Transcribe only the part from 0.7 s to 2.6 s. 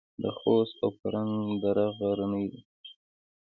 او فرنګ دره غرنۍ ده